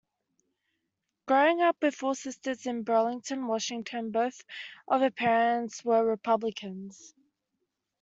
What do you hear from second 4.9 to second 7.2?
her parents were Republicans.